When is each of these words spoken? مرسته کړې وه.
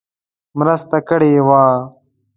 مرسته 0.57 0.97
کړې 1.07 1.33
وه. 1.47 1.63